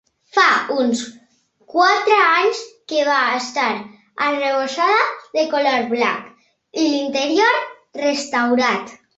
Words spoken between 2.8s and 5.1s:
que va estar arrebossada